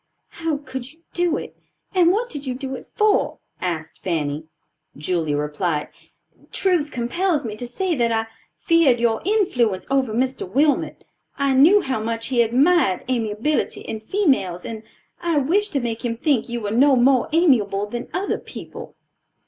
"How 0.29 0.57
could 0.57 0.91
you 0.91 1.03
do 1.13 1.37
it, 1.37 1.55
and 1.93 2.11
what 2.11 2.27
did 2.27 2.47
you 2.47 2.55
do 2.55 2.73
it 2.73 2.89
for?" 2.91 3.37
asked 3.61 4.01
Fanny. 4.01 4.47
Julia 4.97 5.37
replied, 5.37 5.89
"Truth 6.51 6.89
compels 6.89 7.45
me 7.45 7.55
to 7.57 7.67
say 7.67 7.93
that 7.93 8.11
I 8.11 8.25
feared 8.57 8.99
your 8.99 9.21
influence 9.23 9.85
over 9.91 10.11
Mr. 10.11 10.49
Wilmot. 10.51 11.05
I 11.37 11.53
knew 11.53 11.81
how 11.81 11.99
much 11.99 12.29
he 12.29 12.41
admired 12.41 13.03
amiability 13.11 13.81
in 13.81 13.99
females, 13.99 14.65
and 14.65 14.81
I 15.21 15.37
wished 15.37 15.71
to 15.73 15.79
make 15.79 16.03
him 16.03 16.17
think 16.17 16.49
you 16.49 16.61
were 16.61 16.71
no 16.71 16.95
more 16.95 17.29
amiable 17.31 17.85
than 17.85 18.09
other 18.11 18.39
people." 18.39 18.95